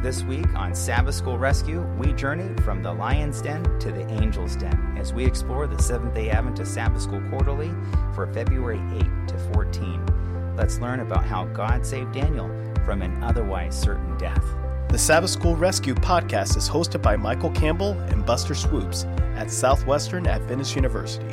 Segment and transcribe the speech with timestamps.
[0.00, 4.54] This week on Sabbath School Rescue, we journey from the lion's den to the angel's
[4.54, 7.72] den as we explore the Seventh day Adventist Sabbath School Quarterly
[8.14, 10.54] for February 8 to 14.
[10.56, 12.48] Let's learn about how God saved Daniel
[12.84, 14.44] from an otherwise certain death.
[14.88, 19.04] The Sabbath School Rescue podcast is hosted by Michael Campbell and Buster Swoops
[19.34, 21.26] at Southwestern Adventist University.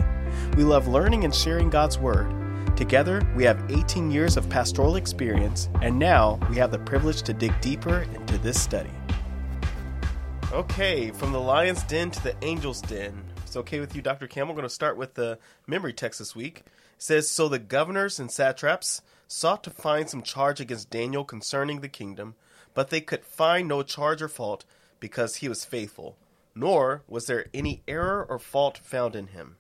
[0.58, 2.45] We love learning and sharing God's Word.
[2.76, 7.34] Together, we have 18 years of pastoral experience, and now we have the privilege to
[7.34, 8.92] dig deeper into this study.
[10.52, 13.23] Okay, from the lion's den to the angel's den.
[13.46, 14.28] It's okay with you, Dr.
[14.28, 14.54] Campbell.
[14.54, 16.64] We're going to start with the memory text this week.
[16.66, 21.82] It says So the governors and satraps sought to find some charge against Daniel concerning
[21.82, 22.36] the kingdom,
[22.73, 24.66] but they could find no charge or fault
[25.00, 26.18] because he was faithful,
[26.54, 29.56] nor was there any error or fault found in him.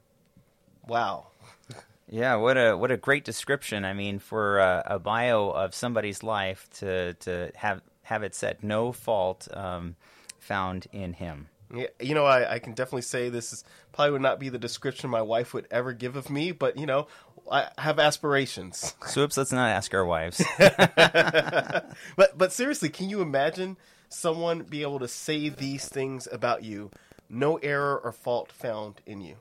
[0.87, 1.27] Wow.
[2.07, 3.83] Yeah, what a what a great description.
[3.83, 8.63] I mean, for a, a bio of somebody's life to to have have it said
[8.63, 9.95] no fault um,
[10.37, 11.47] found in him.
[11.73, 14.59] Yeah, you know, I, I, can definitely say this is probably would not be the
[14.59, 17.07] description my wife would ever give of me, but you know,
[17.51, 18.93] I have aspirations.
[19.07, 20.43] Swoops, let's not ask our wives.
[20.57, 23.77] but but seriously, can you imagine
[24.09, 26.91] someone be able to say these things about you?
[27.27, 29.37] No error or fault found in you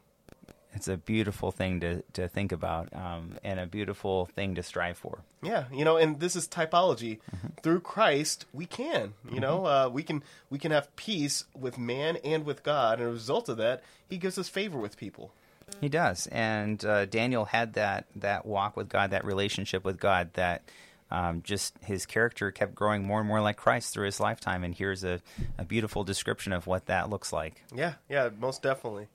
[0.75, 4.99] it's a beautiful thing to, to think about um, and a beautiful thing to strive
[4.99, 5.21] for.
[5.43, 7.21] Yeah, you know, and this is typology.
[7.35, 7.49] Mm-hmm.
[7.63, 9.41] Through Christ, we can, you mm-hmm.
[9.41, 13.13] know, uh, we can we can have peace with man and with God, and as
[13.13, 15.33] a result of that, He gives us favor with people.
[15.81, 20.31] He does, and uh, Daniel had that that walk with God, that relationship with God,
[20.35, 20.63] that
[21.11, 24.65] um, just his character kept growing more and more like Christ through his lifetime.
[24.65, 25.21] And here's a,
[25.59, 27.63] a beautiful description of what that looks like.
[27.75, 29.09] Yeah, yeah, most definitely.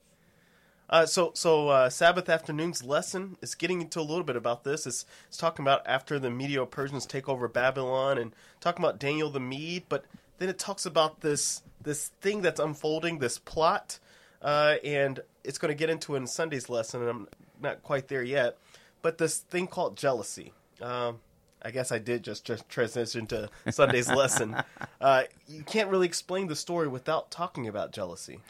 [0.90, 4.88] Uh, so, so uh, Sabbath afternoon's lesson is getting into a little bit about this.
[4.88, 9.30] It's, it's talking about after the Medo Persians take over Babylon and talking about Daniel
[9.30, 10.04] the Mede, but
[10.38, 13.98] then it talks about this this thing that's unfolding, this plot,
[14.42, 17.00] uh, and it's going to get into in Sunday's lesson.
[17.00, 17.28] And I'm
[17.62, 18.58] not quite there yet,
[19.00, 20.52] but this thing called jealousy.
[20.82, 21.20] Um,
[21.62, 24.56] I guess I did just, just transition to Sunday's lesson.
[25.00, 28.40] Uh, you can't really explain the story without talking about jealousy.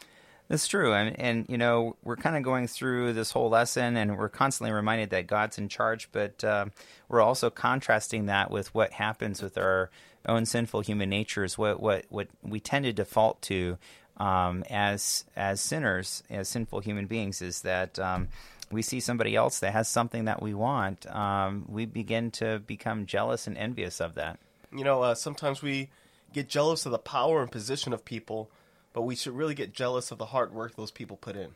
[0.51, 4.17] That's true, and and you know we're kind of going through this whole lesson, and
[4.17, 6.65] we're constantly reminded that God's in charge, but uh,
[7.07, 9.89] we're also contrasting that with what happens with our
[10.25, 13.77] own sinful human natures, what what what we tend to default to
[14.17, 17.97] um, as as sinners, as sinful human beings, is that.
[17.97, 18.27] Um,
[18.69, 23.05] we see somebody else that has something that we want, um, we begin to become
[23.05, 24.39] jealous and envious of that.
[24.73, 25.89] You know, uh, sometimes we
[26.31, 28.49] get jealous of the power and position of people
[28.93, 31.49] but we should really get jealous of the hard work those people put in.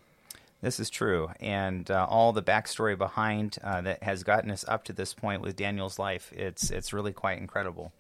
[0.61, 4.83] This is true, and uh, all the backstory behind uh, that has gotten us up
[4.85, 7.91] to this point with Daniel's life, it's it's really quite incredible.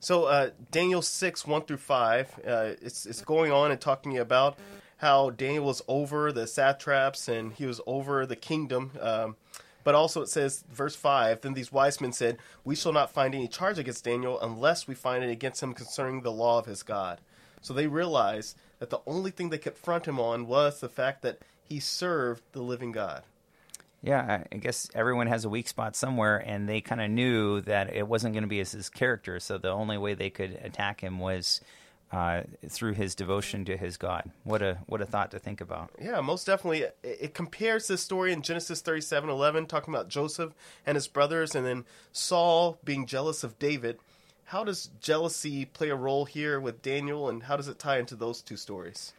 [0.00, 4.58] So uh, Daniel six one through five, uh, it's it's going on and talking about
[4.98, 8.92] how Daniel was over the satraps and he was over the kingdom.
[9.00, 9.36] Um,
[9.84, 13.34] but also it says, verse 5 Then these wise men said, We shall not find
[13.34, 16.82] any charge against Daniel unless we find it against him concerning the law of his
[16.82, 17.20] God.
[17.64, 21.22] So they realized that the only thing they could front him on was the fact
[21.22, 23.22] that he served the living God.
[24.02, 27.90] Yeah, I guess everyone has a weak spot somewhere, and they kind of knew that
[27.90, 29.40] it wasn't going to be as his character.
[29.40, 31.62] So the only way they could attack him was
[32.12, 34.30] uh, through his devotion to his God.
[34.42, 35.90] What a what a thought to think about.
[35.98, 36.82] Yeah, most definitely.
[36.82, 40.52] It, it compares this story in Genesis thirty seven eleven, talking about Joseph
[40.84, 43.98] and his brothers, and then Saul being jealous of David
[44.44, 48.16] how does jealousy play a role here with Daniel, and how does it tie into
[48.16, 49.12] those two stories?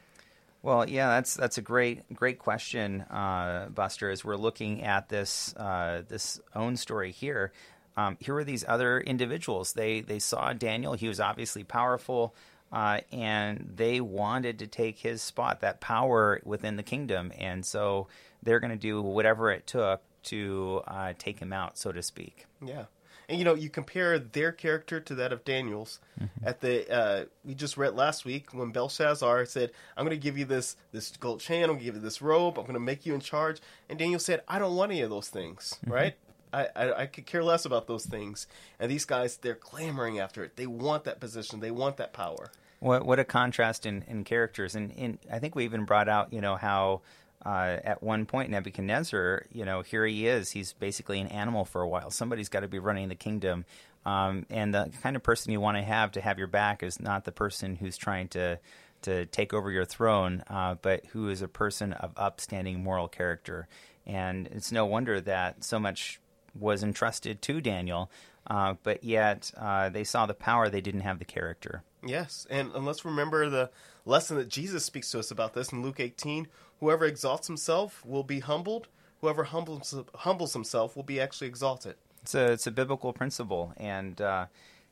[0.61, 4.09] Well, yeah, that's that's a great great question, uh, Buster.
[4.09, 7.51] As we're looking at this uh, this own story here,
[7.97, 9.73] um, here are these other individuals.
[9.73, 10.93] They they saw Daniel.
[10.93, 12.33] He was obviously powerful,
[12.71, 18.07] uh, and they wanted to take his spot, that power within the kingdom, and so
[18.41, 22.45] they're going to do whatever it took to uh, take him out, so to speak.
[22.65, 22.85] Yeah.
[23.27, 25.99] And you know, you compare their character to that of Daniel's.
[26.19, 26.47] Mm-hmm.
[26.47, 30.37] At the uh, we just read last week when Belshazzar said, "I'm going to give
[30.37, 31.63] you this this gold chain.
[31.63, 32.57] I'm going to give you this robe.
[32.57, 35.09] I'm going to make you in charge." And Daniel said, "I don't want any of
[35.09, 35.91] those things." Mm-hmm.
[35.91, 36.15] Right?
[36.53, 38.47] I, I, I could care less about those things.
[38.79, 40.55] And these guys, they're clamoring after it.
[40.55, 41.59] They want that position.
[41.59, 42.51] They want that power.
[42.79, 44.75] What what a contrast in, in characters.
[44.75, 47.01] And in, I think we even brought out, you know, how
[47.45, 50.51] uh, at one point Nebuchadnezzar, you know, here he is.
[50.51, 52.09] He's basically an animal for a while.
[52.09, 53.65] Somebody's got to be running the kingdom.
[54.05, 56.99] Um, and the kind of person you want to have to have your back is
[56.99, 58.59] not the person who's trying to
[59.01, 63.67] to take over your throne, uh, but who is a person of upstanding moral character.
[64.07, 66.19] And it's no wonder that so much
[66.59, 68.09] was entrusted to Daniel,
[68.47, 71.83] uh, but yet uh, they saw the power, they didn't have the character.
[72.03, 73.69] Yes, and, and let's remember the
[74.05, 76.47] lesson that Jesus speaks to us about this in Luke 18.
[76.79, 78.87] Whoever exalts himself will be humbled.
[79.21, 81.95] Whoever humbles humbles himself will be actually exalted.
[82.21, 84.45] It's a it's a biblical principle, and uh,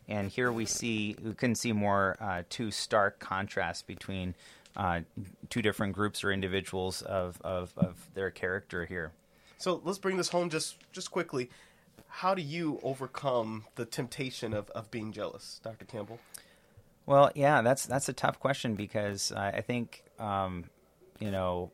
[0.08, 4.34] and here we see we couldn't see more uh, two stark contrasts between
[4.76, 5.02] uh,
[5.50, 9.12] two different groups or individuals of, of, of their character here.
[9.58, 11.50] So let's bring this home just just quickly.
[12.08, 15.86] How do you overcome the temptation of, of being jealous, Dr.
[15.86, 16.20] Campbell?
[17.06, 20.66] Well, yeah, that's that's a tough question because I think um,
[21.20, 21.72] you know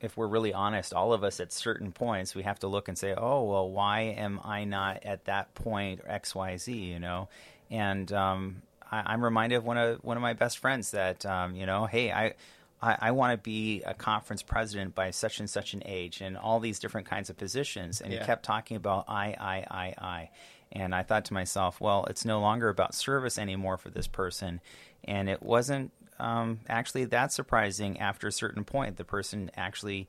[0.00, 2.96] if we're really honest, all of us at certain points we have to look and
[2.96, 6.72] say, oh well, why am I not at that point X Y Z?
[6.72, 7.28] You know,
[7.70, 11.54] and um, I, am reminded of one of one of my best friends that um,
[11.54, 12.34] you know, hey, I
[12.82, 16.36] I, I want to be a conference president by such and such an age, and
[16.36, 18.00] all these different kinds of positions.
[18.00, 18.20] And yeah.
[18.20, 20.30] he kept talking about I, I, I, I.
[20.72, 24.60] And I thought to myself, well, it's no longer about service anymore for this person.
[25.04, 28.96] And it wasn't um, actually that surprising after a certain point.
[28.96, 30.08] The person actually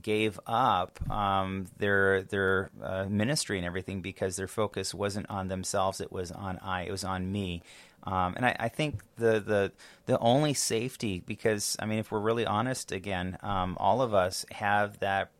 [0.00, 6.00] gave up um, their their uh, ministry and everything because their focus wasn't on themselves;
[6.00, 7.62] it was on I, it was on me.
[8.04, 9.72] Um, and I, I, think the, the
[10.06, 14.44] the only safety, because I mean, if we're really honest, again, um, all of us
[14.50, 15.30] have that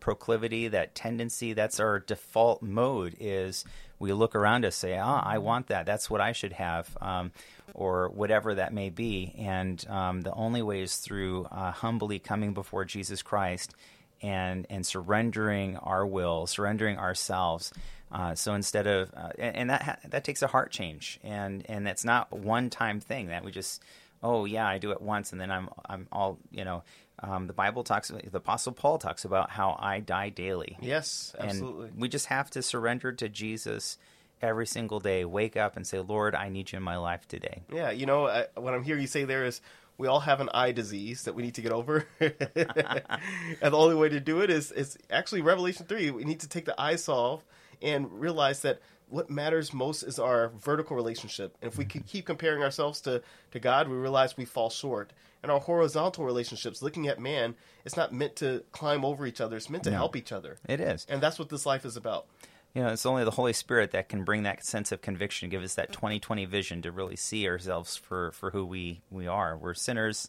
[0.00, 1.52] proclivity, that tendency.
[1.52, 3.16] That's our default mode.
[3.20, 3.64] Is
[4.00, 5.86] we look around us, say, "Ah, I want that.
[5.86, 7.30] That's what I should have," um,
[7.74, 9.34] or whatever that may be.
[9.38, 13.74] And um, the only way is through uh, humbly coming before Jesus Christ
[14.22, 17.72] and and surrendering our will, surrendering ourselves.
[18.10, 21.64] Uh, so instead of uh, and, and, that ha- that takes a heart change, and
[21.68, 23.82] and that's not one time thing that we just
[24.22, 26.82] oh yeah I do it once and then I'm I'm all you know.
[27.22, 30.78] Um, the Bible talks, the Apostle Paul talks about how I die daily.
[30.80, 31.88] Yes, absolutely.
[31.88, 33.98] And we just have to surrender to Jesus
[34.40, 35.24] every single day.
[35.24, 37.62] Wake up and say, Lord, I need you in my life today.
[37.72, 39.60] Yeah, you know, I, what I'm hearing you say there is
[39.98, 42.06] we all have an eye disease that we need to get over.
[42.20, 46.10] and the only way to do it is, is actually Revelation 3.
[46.10, 47.44] We need to take the eye salve
[47.82, 51.56] and realize that what matters most is our vertical relationship.
[51.60, 53.22] And if we keep comparing ourselves to,
[53.52, 55.12] to God, we realize we fall short.
[55.42, 57.54] And our horizontal relationships, looking at man,
[57.84, 59.56] it's not meant to climb over each other.
[59.56, 60.58] It's meant to no, help each other.
[60.68, 61.06] It is.
[61.08, 62.26] And that's what this life is about.
[62.74, 65.62] You know, it's only the Holy Spirit that can bring that sense of conviction, give
[65.62, 69.56] us that 2020 vision to really see ourselves for, for who we, we are.
[69.56, 70.28] We're sinners.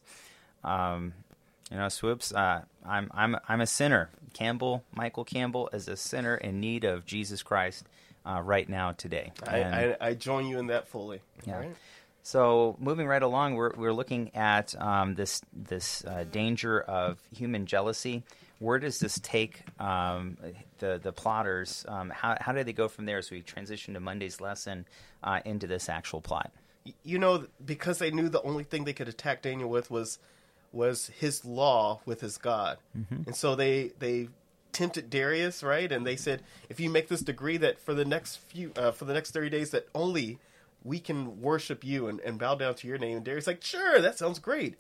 [0.64, 1.14] Um,
[1.70, 2.34] you know, swoops.
[2.34, 4.10] Uh, I'm I'm I'm a sinner.
[4.34, 7.86] Campbell, Michael Campbell, is a sinner in need of Jesus Christ
[8.26, 9.32] uh, right now today.
[9.46, 11.22] I, I, I, join you in that fully.
[11.46, 11.60] Yeah.
[11.60, 11.76] Right.
[12.24, 17.66] So moving right along, we're we're looking at um, this this uh, danger of human
[17.66, 18.24] jealousy.
[18.60, 20.38] Where does this take um,
[20.78, 21.84] the the plotters?
[21.88, 24.86] Um, how how do they go from there as we transition to Monday's lesson
[25.24, 26.52] uh, into this actual plot?
[27.04, 30.20] You know, because they knew the only thing they could attack Daniel with was
[30.72, 32.78] was his law with his God.
[32.98, 33.24] Mm-hmm.
[33.28, 34.30] And so they they
[34.72, 35.92] tempted Darius, right?
[35.92, 39.06] And they said, if you make this decree that for the next few uh, for
[39.06, 40.40] the next 30 days that only
[40.84, 43.18] we can worship you and, and bow down to your name.
[43.18, 44.78] And Darius like, sure, that sounds great.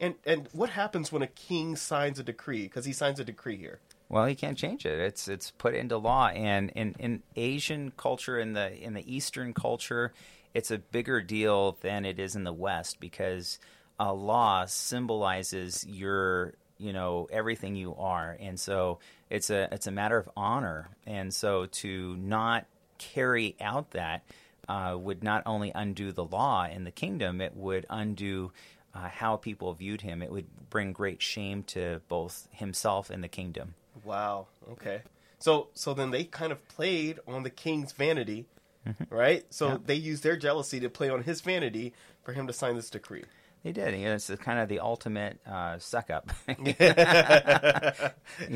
[0.00, 2.64] And and what happens when a king signs a decree?
[2.64, 3.80] Because he signs a decree here.
[4.08, 4.98] Well, he can't change it.
[4.98, 9.54] It's it's put into law, and in, in Asian culture, in the in the Eastern
[9.54, 10.12] culture,
[10.52, 13.58] it's a bigger deal than it is in the West because
[13.98, 18.98] a law symbolizes your you know everything you are and so
[19.34, 20.90] it's a it's a matter of honor.
[21.06, 22.66] And so to not
[22.98, 24.24] carry out that
[24.68, 28.52] uh, would not only undo the law in the kingdom it would undo
[28.94, 30.22] uh, how people viewed him.
[30.22, 33.74] It would bring great shame to both himself and the kingdom.
[34.04, 34.46] Wow.
[34.70, 35.02] Okay.
[35.40, 38.46] So so then they kind of played on the king's vanity
[38.86, 39.14] mm-hmm.
[39.14, 39.44] right?
[39.50, 39.78] So yeah.
[39.84, 43.24] they used their jealousy to play on his vanity for him to sign this decree
[43.64, 43.98] they did.
[43.98, 46.30] You know, it's kind of the ultimate uh, suck up.
[46.46, 46.74] you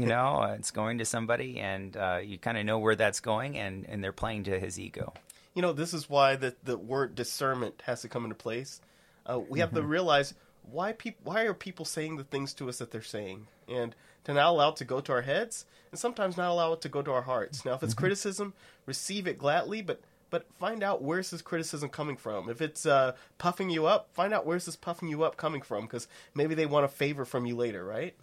[0.06, 3.86] know, it's going to somebody, and uh, you kind of know where that's going, and,
[3.88, 5.14] and they're playing to his ego.
[5.54, 8.82] You know, this is why the, the word discernment has to come into place.
[9.24, 9.78] Uh, we have mm-hmm.
[9.78, 10.34] to realize
[10.70, 14.34] why people why are people saying the things to us that they're saying, and to
[14.34, 17.00] not allow it to go to our heads, and sometimes not allow it to go
[17.00, 17.64] to our hearts.
[17.64, 18.00] Now, if it's mm-hmm.
[18.00, 18.52] criticism,
[18.84, 22.48] receive it gladly, but but find out where's this criticism coming from.
[22.48, 25.84] If it's uh, puffing you up, find out where's this puffing you up coming from,
[25.84, 28.14] because maybe they want a favor from you later, right?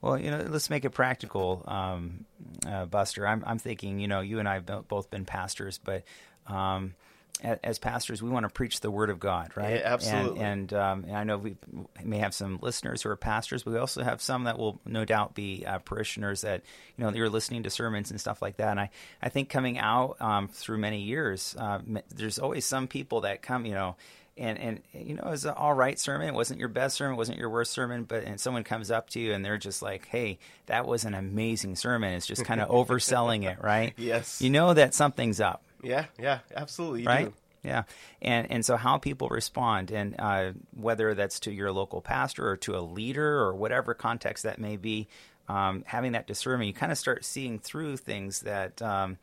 [0.00, 2.24] Well, you know, let's make it practical, um,
[2.66, 3.26] uh, Buster.
[3.26, 6.04] I'm, I'm thinking, you know, you and I have both been pastors, but
[6.46, 6.94] um,
[7.42, 9.76] as pastors, we want to preach the word of God, right?
[9.76, 10.40] Yeah, absolutely.
[10.40, 11.56] And, and, um, and, I know we
[12.02, 15.04] may have some listeners who are pastors, but we also have some that will no
[15.04, 16.62] doubt be uh, parishioners that
[16.96, 18.70] you know you're listening to sermons and stuff like that.
[18.70, 18.90] And I,
[19.22, 21.80] I think coming out um, through many years, uh,
[22.14, 23.96] there's always some people that come, you know
[24.40, 26.28] and and you know it was an all right sermon.
[26.28, 29.10] It wasn't your best sermon, it wasn't your worst sermon, but and someone comes up
[29.10, 32.60] to you and they're just like, "Hey, that was an amazing sermon." It's just kind
[32.60, 33.92] of overselling it, right?
[33.96, 34.40] Yes.
[34.40, 37.02] You know that something's up, Yeah, yeah, absolutely.
[37.02, 37.26] You right?
[37.26, 37.34] do.
[37.62, 37.82] Yeah,
[38.22, 42.56] and and so how people respond, and uh, whether that's to your local pastor or
[42.58, 45.08] to a leader or whatever context that may be,
[45.46, 48.80] um, having that discernment, you kind of start seeing through things that.
[48.80, 49.18] Um,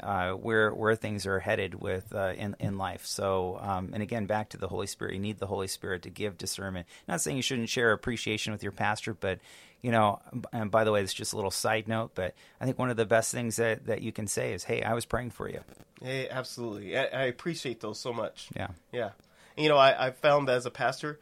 [0.00, 3.04] uh, where where things are headed with uh, in in life.
[3.04, 5.14] So, um, and again, back to the Holy Spirit.
[5.14, 6.86] You need the Holy Spirit to give discernment.
[7.08, 9.40] Not saying you shouldn't share appreciation with your pastor, but
[9.82, 10.20] you know.
[10.52, 12.96] And by the way, it's just a little side note, but I think one of
[12.96, 15.60] the best things that that you can say is, "Hey, I was praying for you."
[16.02, 16.96] Hey, absolutely.
[16.96, 18.48] I, I appreciate those so much.
[18.54, 18.68] Yeah.
[18.92, 19.10] Yeah.
[19.56, 21.18] And, you know, I, I found that as a pastor,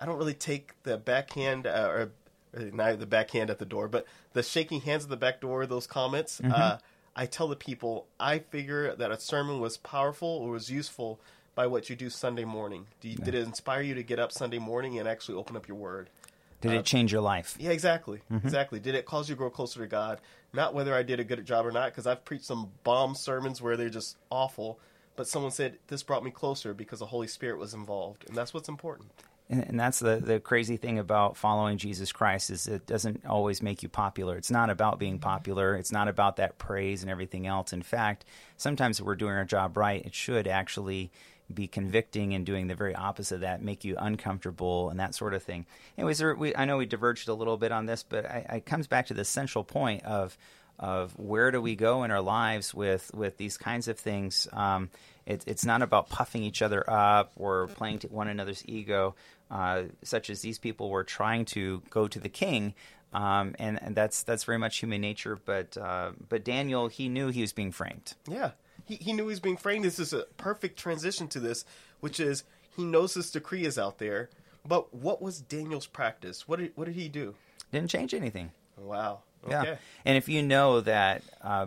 [0.00, 2.12] I don't really take the backhand uh, or
[2.54, 5.66] or not the backhand at the door, but the shaking hands at the back door,
[5.66, 6.40] those comments.
[6.40, 6.78] Uh,
[7.14, 11.18] I tell the people, I figure that a sermon was powerful or was useful
[11.54, 12.86] by what you do Sunday morning.
[13.02, 15.76] You, Did it inspire you to get up Sunday morning and actually open up your
[15.76, 16.10] word?
[16.60, 17.56] Did it uh, change your life?
[17.58, 18.46] Yeah, exactly, mm-hmm.
[18.46, 18.80] exactly.
[18.80, 20.20] Did it cause you to grow closer to God?
[20.52, 23.60] Not whether I did a good job or not, because I've preached some bomb sermons
[23.60, 24.78] where they're just awful.
[25.16, 28.52] But someone said this brought me closer because the Holy Spirit was involved, and that's
[28.52, 29.10] what's important.
[29.48, 33.62] And, and that's the, the crazy thing about following Jesus Christ is it doesn't always
[33.62, 34.36] make you popular.
[34.36, 35.76] It's not about being popular.
[35.76, 37.72] It's not about that praise and everything else.
[37.72, 38.24] In fact,
[38.56, 41.12] sometimes if we're doing our job right, it should actually
[41.52, 45.34] be convicting and doing the very opposite of that, make you uncomfortable and that sort
[45.34, 45.66] of thing.
[45.96, 48.60] Anyways, there, we, I know we diverged a little bit on this, but I, I
[48.60, 50.36] comes back to the central point of
[50.78, 54.46] of where do we go in our lives with with these kinds of things.
[54.52, 54.90] Um,
[55.24, 59.14] it, it's not about puffing each other up or playing to one another's ego,
[59.50, 62.74] uh, such as these people were trying to go to the king.
[63.12, 65.38] Um, and, and that's that's very much human nature.
[65.42, 68.14] But uh, but Daniel, he knew he was being framed.
[68.28, 68.50] Yeah,
[68.86, 69.84] he he knew he was being framed.
[69.84, 71.64] This is a perfect transition to this,
[72.00, 72.44] which is
[72.76, 74.30] he knows this decree is out there.
[74.66, 76.48] But what was Daniel's practice?
[76.48, 77.34] What did what did he do?
[77.72, 78.52] Didn't change anything.
[78.76, 79.20] Wow.
[79.44, 79.52] Okay.
[79.52, 79.76] Yeah.
[80.04, 81.66] And if you know that, uh,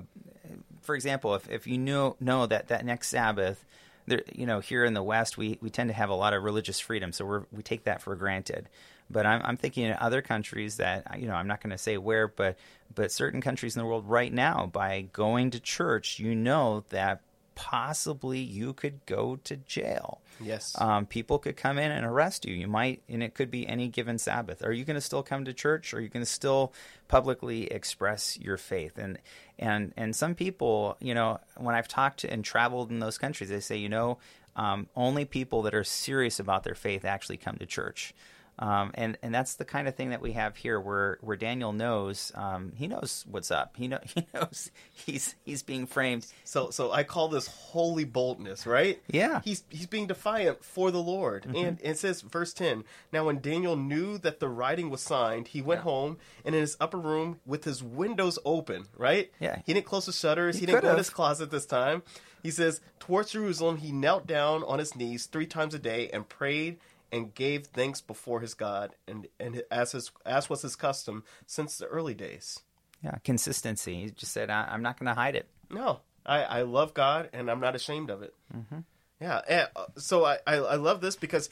[0.82, 3.64] for example, if, if you know know that that next Sabbath,
[4.08, 6.44] there, you know, here in the West, we, we tend to have a lot of
[6.44, 8.68] religious freedom, so we we take that for granted.
[9.10, 11.98] But I'm, I'm thinking in other countries that you know I'm not going to say
[11.98, 12.58] where, but
[12.94, 17.22] but certain countries in the world right now, by going to church, you know that
[17.60, 20.22] possibly you could go to jail.
[20.40, 20.74] Yes.
[20.80, 22.56] Um, people could come in and arrest you.
[22.56, 24.64] You might, and it could be any given Sabbath.
[24.64, 25.94] Are you going to still come to church?
[25.94, 26.72] Or are you going to still
[27.10, 28.98] publicly express your faith?
[28.98, 29.20] And
[29.58, 33.50] and and some people, you know, when I've talked to and traveled in those countries,
[33.50, 34.20] they say, you know,
[34.56, 38.14] um, only people that are serious about their faith actually come to church.
[38.60, 41.72] Um, and and that's the kind of thing that we have here, where where Daniel
[41.72, 43.76] knows um, he knows what's up.
[43.78, 46.28] He know he knows he's he's being framed.
[46.44, 49.02] So so I call this holy boldness, right?
[49.08, 49.42] Yeah.
[49.44, 51.46] He's he's being defiant for the Lord.
[51.56, 55.62] And it says verse 10, now when Daniel knew that the writing was signed, he
[55.62, 59.32] went home and in his upper room with his windows open, right?
[59.40, 59.62] Yeah.
[59.66, 62.04] He didn't close the shutters, he, He didn't go in his closet this time.
[62.44, 66.28] He says, towards Jerusalem he knelt down on his knees 3 times a day and
[66.28, 66.78] prayed
[67.12, 71.78] and gave thanks before his God and and as his as was his custom since
[71.78, 72.60] the early days.
[73.04, 74.04] Yeah, consistency.
[74.04, 77.30] He just said, I, "I'm not going to hide it." No, I, I love God
[77.34, 78.34] and I'm not ashamed of it.
[78.56, 78.80] Mm-hmm.
[79.22, 81.50] Yeah, and, uh, so I, I, I love this because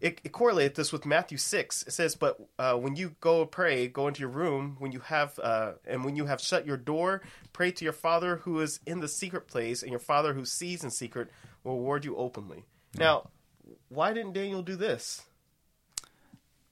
[0.00, 1.82] it, it correlates this with Matthew six.
[1.82, 4.76] It says, "But uh, when you go pray, go into your room.
[4.78, 7.22] When you have uh, and when you have shut your door,
[7.52, 10.84] pray to your Father who is in the secret place, and your Father who sees
[10.84, 11.30] in secret
[11.64, 12.64] will reward you openly."
[12.98, 13.28] Now,
[13.88, 15.22] why didn't Daniel do this?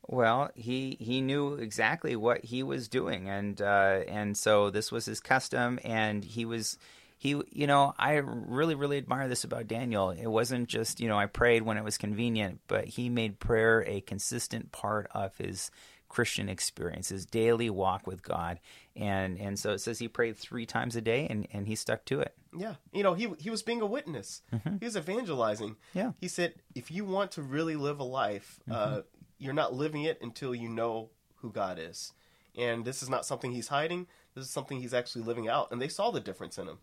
[0.06, 5.06] Well, he he knew exactly what he was doing, and uh, and so this was
[5.06, 6.76] his custom, and he was
[7.16, 10.10] he you know I really really admire this about Daniel.
[10.10, 13.82] It wasn't just you know I prayed when it was convenient, but he made prayer
[13.86, 15.70] a consistent part of his
[16.14, 18.60] Christian experience, his daily walk with God,
[18.94, 22.04] and and so it says he prayed three times a day, and and he stuck
[22.04, 22.34] to it.
[22.56, 24.42] Yeah, you know, he he was being a witness.
[24.78, 25.74] He was evangelizing.
[25.92, 26.12] Yeah.
[26.20, 29.00] he said, if you want to really live a life, uh,
[29.38, 32.12] you're not living it until you know who God is.
[32.56, 34.06] And this is not something he's hiding.
[34.36, 36.78] This is something he's actually living out, and they saw the difference in him.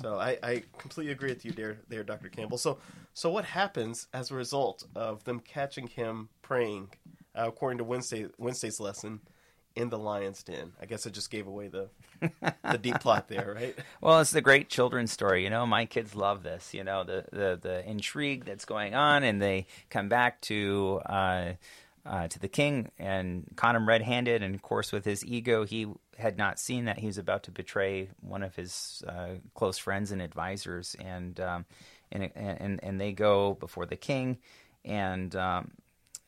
[0.00, 2.28] So I, I completely agree with you there, there, Dr.
[2.28, 2.58] Campbell.
[2.58, 2.78] So,
[3.12, 6.90] so what happens as a result of them catching him praying,
[7.36, 9.20] uh, according to Wednesday Wednesday's lesson,
[9.76, 10.72] in the lion's den?
[10.80, 11.88] I guess I just gave away the
[12.70, 13.76] the deep plot there, right?
[14.00, 15.44] Well, it's the great children's story.
[15.44, 16.74] You know, my kids love this.
[16.74, 21.52] You know, the the, the intrigue that's going on, and they come back to uh,
[22.06, 24.42] uh, to the king and caught him red-handed.
[24.42, 25.86] And of course, with his ego, he
[26.18, 30.10] had not seen that he was about to betray one of his uh, close friends
[30.10, 30.96] and advisors.
[30.98, 31.64] And um,
[32.12, 34.38] and and and they go before the king.
[34.84, 35.70] and um,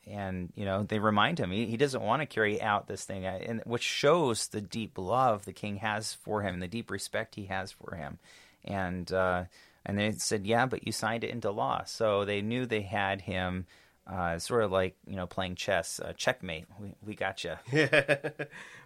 [0.06, 3.24] and you know they remind him he, he doesn't want to carry out this thing,
[3.26, 6.90] uh, and which shows the deep love the king has for him, and the deep
[6.90, 8.18] respect he has for him,
[8.64, 9.44] and uh,
[9.84, 13.20] and they said, yeah, but you signed it into law, so they knew they had
[13.22, 13.66] him.
[14.04, 16.64] Uh, sort of like you know playing chess, uh, checkmate.
[16.80, 17.54] We we got you.
[17.72, 18.18] Yeah.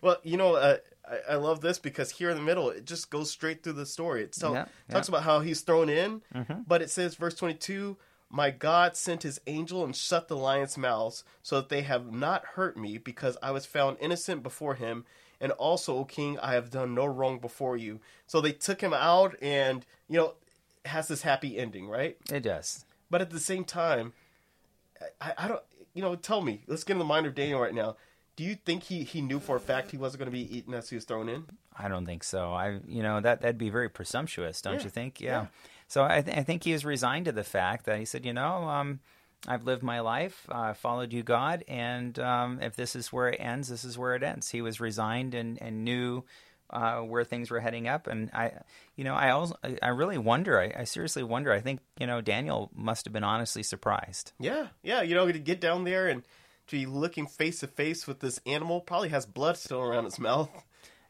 [0.02, 0.76] well, you know, uh,
[1.08, 3.86] I, I love this because here in the middle, it just goes straight through the
[3.86, 4.24] story.
[4.24, 6.60] It tell, Yeah, talks about how he's thrown in, Mm-hmm.
[6.66, 7.96] but it says, verse 22,
[8.28, 12.44] My God sent his angel and shut the lions' mouths so that they have not
[12.54, 15.04] hurt me because I was found innocent before him.
[15.40, 18.00] And also, O king, I have done no wrong before you.
[18.26, 20.34] So they took him out and, you know,
[20.86, 22.16] has this happy ending, right?
[22.32, 22.84] It does.
[23.10, 24.12] But at the same time,
[25.20, 25.62] I, I don't,
[25.94, 27.96] you know, tell me, let's get in the mind of Daniel right now.
[28.34, 30.74] Do you think he, he knew for a fact he wasn't going to be eaten
[30.74, 31.44] as he was thrown in?
[31.78, 32.52] I don't think so.
[32.52, 35.20] I, you know, that that'd be very presumptuous, don't Yeah, you think?
[35.20, 35.42] Yeah.
[35.42, 35.46] yeah.
[35.88, 38.32] So I, th- I think he was resigned to the fact that he said, you
[38.32, 39.00] know, um,
[39.46, 43.38] I've lived my life, uh, followed you, God, and um, if this is where it
[43.40, 44.48] ends, this is where it ends.
[44.50, 46.24] He was resigned and and knew
[46.70, 48.50] uh, where things were heading up, and I,
[48.96, 50.58] you know, I also I- really wonder.
[50.58, 51.52] I, I seriously wonder.
[51.52, 54.32] I think you know Daniel must have been honestly surprised.
[54.40, 55.02] Yeah, yeah.
[55.02, 56.24] You know, to get down there and
[56.66, 60.18] to be looking face to face with this animal, probably has blood still around its
[60.18, 60.50] mouth,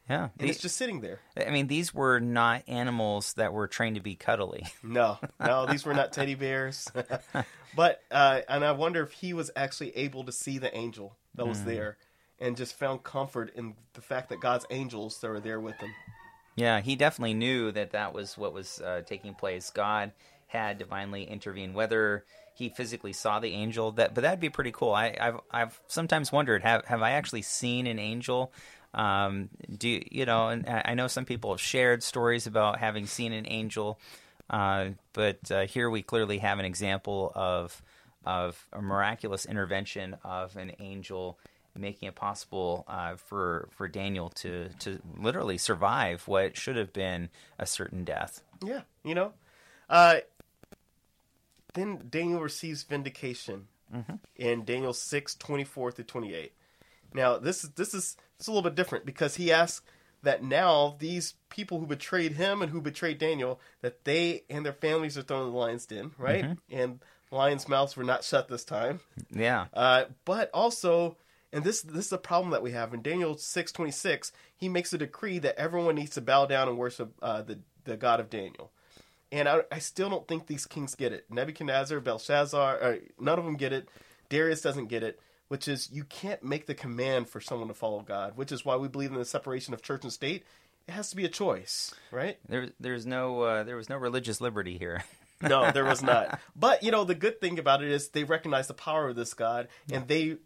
[0.09, 0.23] Yeah.
[0.23, 1.19] and The- it's just sitting there.
[1.35, 4.65] I mean, these were not animals that were trained to be cuddly.
[4.83, 6.87] No, no, these were not teddy bears.
[7.75, 11.45] but uh, and I wonder if he was actually able to see the angel that
[11.45, 11.97] was there,
[12.39, 15.93] and just found comfort in the fact that God's angels that were there with him.
[16.55, 19.69] Yeah, he definitely knew that that was what was uh, taking place.
[19.69, 20.13] God
[20.47, 21.75] had divinely intervened.
[21.75, 24.93] Whether he physically saw the angel, that but that'd be pretty cool.
[24.93, 28.51] I, I've I've sometimes wondered have have I actually seen an angel?
[28.93, 30.49] Um, do you, know?
[30.49, 33.99] And I know some people have shared stories about having seen an angel,
[34.49, 37.81] uh, but uh, here we clearly have an example of
[38.25, 41.39] of a miraculous intervention of an angel
[41.77, 47.29] making it possible uh, for for Daniel to to literally survive what should have been
[47.59, 48.41] a certain death.
[48.63, 49.33] Yeah, you know.
[49.89, 50.17] Uh,
[51.73, 53.67] then Daniel receives vindication
[54.35, 56.53] in Daniel six twenty four through twenty eight.
[57.13, 59.85] Now this is this is it's a little bit different because he asks
[60.23, 64.73] that now these people who betrayed him and who betrayed Daniel that they and their
[64.73, 66.57] families are thrown in the lion's den, right?
[66.71, 66.99] And
[67.31, 68.99] lions' mouths were not shut this time.
[69.31, 71.17] Yeah, Uh, but also,
[71.53, 74.31] and this this is a problem that we have in Daniel six twenty six.
[74.55, 77.97] He makes a decree that everyone needs to bow down and worship uh, the the
[77.97, 78.71] God of Daniel.
[79.31, 81.25] And I, I still don't think these kings get it.
[81.29, 83.89] Nebuchadnezzar, Belshazzar, none of them get it.
[84.29, 85.19] Darius doesn't get it.
[85.47, 88.35] Which is you can't make the command for someone to follow God.
[88.35, 90.43] Which is why we believe in the separation of church and state.
[90.87, 92.37] It has to be a choice, right?
[92.47, 95.03] there there's no uh, there was no religious liberty here.
[95.39, 96.39] No, there was not.
[96.55, 99.35] But you know, the good thing about it is they recognize the power of this
[99.35, 100.37] God, and they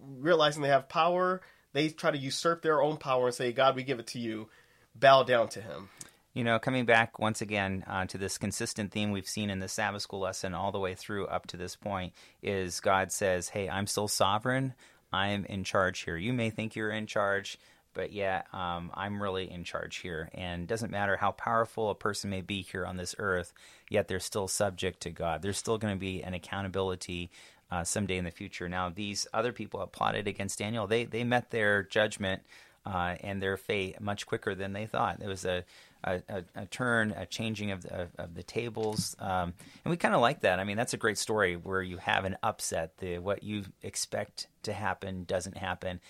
[0.00, 1.40] realizing they have power,
[1.72, 4.48] they try to usurp their own power and say, "God, we give it to you."
[4.96, 5.88] Bow down to Him.
[6.34, 9.68] You know, coming back once again uh, to this consistent theme we've seen in the
[9.68, 13.68] Sabbath school lesson all the way through up to this point is God says, "Hey,
[13.68, 14.74] I'm still sovereign.
[15.12, 16.16] I'm in charge here.
[16.16, 17.56] You may think you're in charge."
[17.92, 21.94] But yeah, um, I'm really in charge here, and it doesn't matter how powerful a
[21.94, 23.52] person may be here on this earth.
[23.88, 25.40] Yet they're still subject to God.
[25.40, 27.30] There's still going to be an accountability
[27.70, 28.68] uh, someday in the future.
[28.68, 32.42] Now, these other people that plotted against Daniel, they they met their judgment
[32.84, 35.20] uh, and their fate much quicker than they thought.
[35.20, 35.64] There was a
[36.04, 40.14] a, a, a turn, a changing of the, of, the tables, um, and we kind
[40.14, 40.60] of like that.
[40.60, 42.98] I mean, that's a great story where you have an upset.
[42.98, 46.00] The what you expect to happen doesn't happen,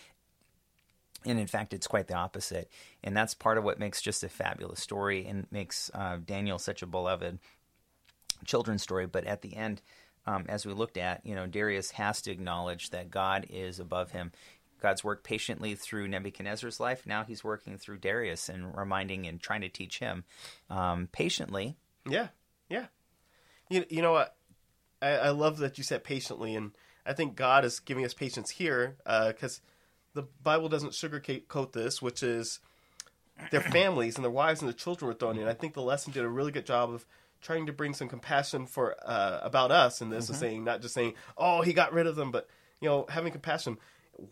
[1.24, 2.70] and in fact, it's quite the opposite.
[3.02, 6.83] And that's part of what makes just a fabulous story and makes uh, Daniel such
[6.83, 7.38] a beloved
[8.44, 9.07] children's story.
[9.07, 9.80] But at the end,
[10.26, 14.11] um, as we looked at, you know, Darius has to acknowledge that God is above
[14.11, 14.33] him.
[14.85, 17.07] God's worked patiently through Nebuchadnezzar's life.
[17.07, 20.25] Now he's working through Darius and reminding and trying to teach him
[20.68, 21.79] um, patiently.
[22.07, 22.29] Yeah,
[22.68, 22.88] yeah.
[23.70, 24.37] You you know what?
[25.01, 26.73] I, I love that you said patiently, and
[27.07, 29.62] I think God is giving us patience here because
[30.12, 32.61] the Bible doesn't sugarcoat this, which is
[33.51, 35.49] their families and their wives and their children were thrown in.
[35.49, 37.07] I think the lesson did a really good job of
[37.40, 40.92] trying to bring some compassion for uh, about us in this, and saying not just
[40.92, 42.51] saying, "Oh, he got rid of them," but
[42.83, 43.79] you know, having compassion.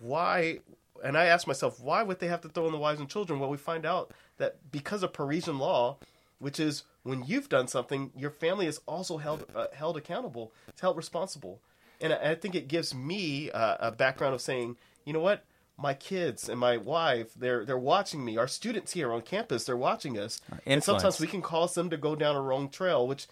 [0.01, 0.59] Why?
[1.05, 3.41] And I asked myself, why would they have to throw in the wives and children?
[3.41, 5.99] Well, we find out that because of Persian law,
[6.39, 10.81] which is when you've done something, your family is also held uh, held accountable, it's
[10.81, 11.61] held responsible.
[12.01, 15.45] And I, I think it gives me uh, a background of saying, you know what,
[15.77, 18.37] my kids and my wife, they're they're watching me.
[18.37, 21.97] Our students here on campus, they're watching us, and sometimes we can cause them to
[21.97, 23.27] go down a wrong trail, which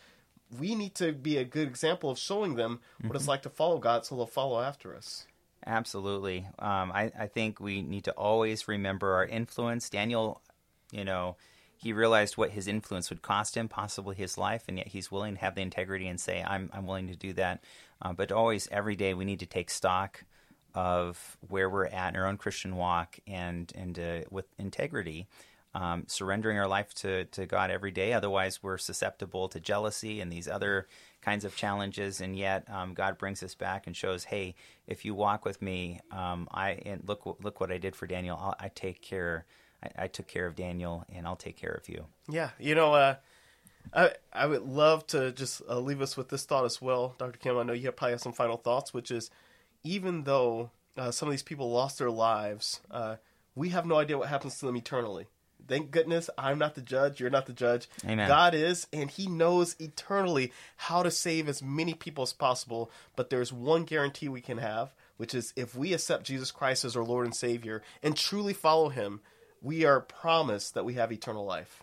[0.58, 3.78] we need to be a good example of showing them what it's like to follow
[3.78, 5.26] God so they'll follow after us.
[5.66, 6.46] Absolutely.
[6.58, 9.90] Um, I, I think we need to always remember our influence.
[9.90, 10.40] Daniel,
[10.90, 11.36] you know,
[11.76, 15.34] he realized what his influence would cost him, possibly his life, and yet he's willing
[15.34, 17.64] to have the integrity and say, I'm, I'm willing to do that.
[18.02, 20.24] Uh, but always, every day, we need to take stock
[20.74, 25.26] of where we're at in our own Christian walk and, and uh, with integrity.
[25.72, 28.12] Um, surrendering our life to, to God every day.
[28.12, 30.88] Otherwise, we're susceptible to jealousy and these other
[31.22, 32.20] kinds of challenges.
[32.20, 34.54] And yet, um, God brings us back and shows, "Hey,
[34.86, 38.36] if you walk with me, um, I and look look what I did for Daniel.
[38.40, 39.46] I'll, I take care.
[39.82, 42.94] I, I, took care of Daniel, and I'll take care of you." Yeah, you know,
[42.94, 43.16] uh,
[43.92, 47.38] I I would love to just uh, leave us with this thought as well, Dr.
[47.38, 47.58] Kim.
[47.58, 49.30] I know you probably have some final thoughts, which is
[49.82, 53.16] even though uh, some of these people lost their lives, uh,
[53.54, 55.26] we have no idea what happens to them eternally
[55.66, 57.20] thank goodness I'm not the judge.
[57.20, 57.88] You're not the judge.
[58.04, 58.28] Amen.
[58.28, 62.90] God is, and He knows eternally how to save as many people as possible.
[63.16, 66.96] But there's one guarantee we can have, which is if we accept Jesus Christ as
[66.96, 69.20] our Lord and Savior and truly follow Him,
[69.62, 71.82] we are promised that we have eternal life.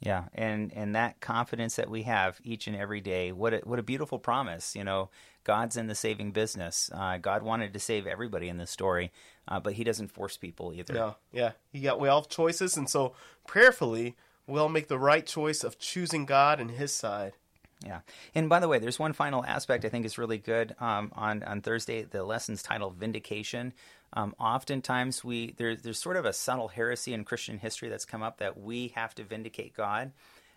[0.00, 3.78] Yeah, and and that confidence that we have each and every day, what a, what
[3.78, 4.76] a beautiful promise.
[4.76, 5.08] You know,
[5.44, 6.90] God's in the saving business.
[6.92, 9.12] Uh, God wanted to save everybody in this story,
[9.46, 10.94] uh, but He doesn't force people either.
[10.94, 13.14] No, yeah, he got we all have choices, and so
[13.46, 17.34] prayerfully we'll make the right choice of choosing God and His side.
[17.84, 18.00] Yeah,
[18.34, 21.42] and by the way, there's one final aspect I think is really good um, on
[21.42, 22.02] on Thursday.
[22.02, 23.74] The lesson's titled "Vindication."
[24.14, 28.22] Um, oftentimes, we there, there's sort of a subtle heresy in Christian history that's come
[28.22, 30.12] up that we have to vindicate God,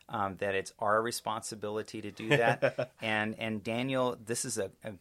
[0.09, 2.91] um, that it's our responsibility to do that.
[3.01, 4.93] and and Daniel, this is a, a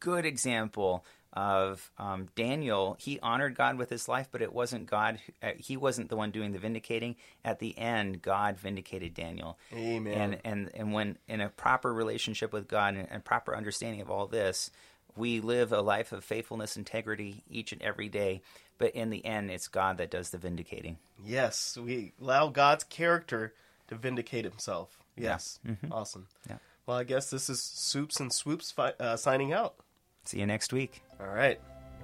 [0.00, 2.96] good example of um, Daniel.
[3.00, 5.18] He honored God with his life, but it wasn't God.
[5.42, 7.16] Uh, he wasn't the one doing the vindicating.
[7.44, 9.58] At the end, God vindicated Daniel.
[9.72, 10.14] Amen.
[10.14, 14.10] And and and when in a proper relationship with God and, and proper understanding of
[14.10, 14.70] all this
[15.16, 18.42] we live a life of faithfulness, integrity each and every day.
[18.78, 20.98] But in the end, it's God that does the vindicating.
[21.24, 23.54] Yes, we allow God's character
[23.88, 24.98] to vindicate Himself.
[25.16, 25.72] Yes, yeah.
[25.72, 25.92] mm-hmm.
[25.92, 26.26] awesome.
[26.48, 26.56] Yeah.
[26.86, 29.76] Well, I guess this is Soups and Swoops fi- uh, signing out.
[30.24, 31.02] See you next week.
[31.20, 31.60] All right.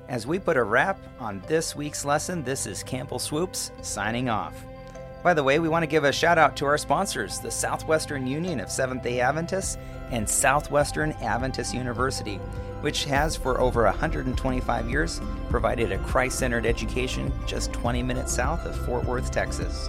[0.09, 4.55] As we put a wrap on this week's lesson, this is Campbell Swoops signing off.
[5.23, 8.27] By the way, we want to give a shout out to our sponsors, the Southwestern
[8.27, 9.77] Union of Seventh day Adventists
[10.11, 12.41] and Southwestern Adventist University
[12.81, 18.65] which has for over 125 years provided a Christ centered education just 20 minutes south
[18.65, 19.89] of Fort Worth, Texas.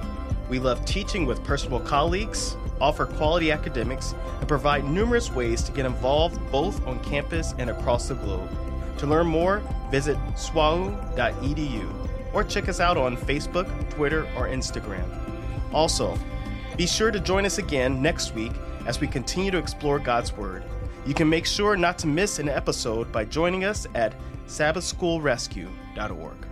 [0.52, 5.86] We love teaching with personable colleagues, offer quality academics, and provide numerous ways to get
[5.86, 8.50] involved both on campus and across the globe.
[8.98, 15.06] To learn more, visit swau.edu or check us out on Facebook, Twitter, or Instagram.
[15.72, 16.18] Also,
[16.76, 18.52] be sure to join us again next week
[18.86, 20.66] as we continue to explore God's Word.
[21.06, 24.16] You can make sure not to miss an episode by joining us at
[24.48, 26.51] sabbathschoolrescue.org.